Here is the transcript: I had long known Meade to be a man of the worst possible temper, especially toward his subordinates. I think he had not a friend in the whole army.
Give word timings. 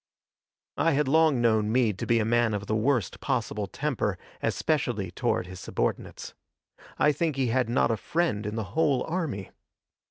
I 0.77 0.93
had 0.93 1.07
long 1.07 1.41
known 1.41 1.71
Meade 1.71 1.99
to 1.99 2.07
be 2.07 2.17
a 2.17 2.25
man 2.25 2.55
of 2.55 2.65
the 2.65 2.75
worst 2.75 3.19
possible 3.19 3.67
temper, 3.67 4.17
especially 4.41 5.11
toward 5.11 5.45
his 5.45 5.59
subordinates. 5.59 6.33
I 6.97 7.11
think 7.11 7.35
he 7.35 7.49
had 7.49 7.69
not 7.69 7.91
a 7.91 7.97
friend 7.97 8.47
in 8.47 8.55
the 8.55 8.63
whole 8.73 9.03
army. 9.03 9.51